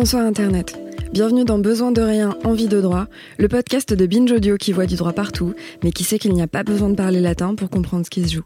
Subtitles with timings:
[0.00, 0.78] Bonsoir Internet.
[1.12, 4.86] Bienvenue dans Besoin de rien, envie de droit, le podcast de Binge Audio qui voit
[4.86, 7.68] du droit partout, mais qui sait qu'il n'y a pas besoin de parler latin pour
[7.68, 8.44] comprendre ce qui se joue.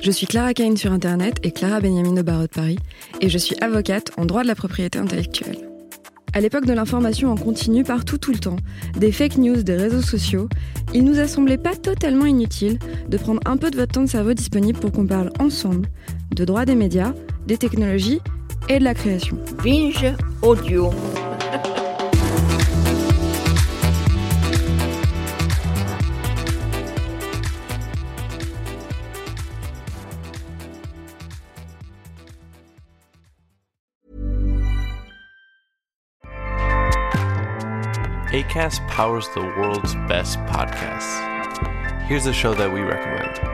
[0.00, 2.78] Je suis Clara Kane sur Internet et Clara Benjamin au barreau de Paris,
[3.20, 5.68] et je suis avocate en droit de la propriété intellectuelle.
[6.32, 8.56] À l'époque de l'information en continu partout tout le temps,
[8.96, 10.48] des fake news, des réseaux sociaux,
[10.94, 12.78] il nous a semblé pas totalement inutile
[13.10, 15.90] de prendre un peu de votre temps de cerveau disponible pour qu'on parle ensemble
[16.34, 17.12] de droit des médias,
[17.46, 18.22] des technologies
[18.68, 19.38] et de la création.
[19.62, 20.06] Binge
[20.42, 20.92] Audio.
[38.34, 41.20] ACAST powers the world's best podcasts.
[42.08, 43.53] Here's a show that we recommend.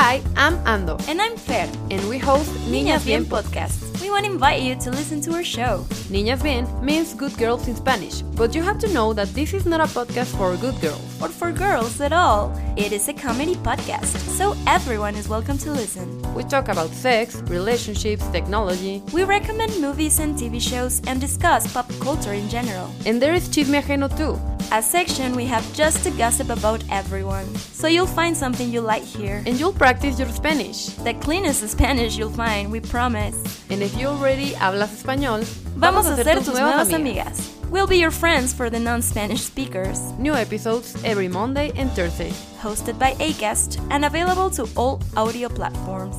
[0.00, 1.68] Hi, I'm Ando, And I'm Fer.
[1.90, 4.00] and we host Niñas Bien podcast.
[4.00, 5.84] We want to invite you to listen to our show.
[6.08, 9.66] Niñas Bien means good girls in Spanish, but you have to know that this is
[9.66, 11.02] not a podcast for good girls.
[11.20, 12.54] Or for girls at all.
[12.78, 16.06] It is a comedy podcast, so everyone is welcome to listen.
[16.32, 21.90] We talk about sex, relationships, technology, We recommend movies and TV shows and discuss pop
[22.00, 22.88] culture in general.
[23.04, 24.38] and there is Chisme Ajeno too.
[24.70, 27.46] A section we have just to gossip about everyone.
[27.72, 29.42] So you'll find something you like here.
[29.46, 30.86] And you'll practice your Spanish.
[31.04, 33.34] The cleanest Spanish you'll find, we promise.
[33.70, 35.42] And if you already hablas español,
[35.76, 37.57] Vamos a ser tus nuevas amigas.
[37.70, 40.00] We'll be your friends for the non-Spanish speakers.
[40.18, 42.30] New episodes every Monday and Thursday.
[42.60, 46.16] Hosted by Acast and available to all audio platforms.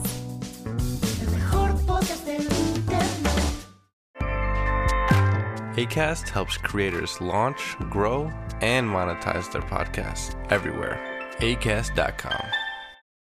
[5.75, 10.99] ACAST helps creators launch, grow, and monetize their podcasts everywhere.
[11.39, 12.68] ACAST.com.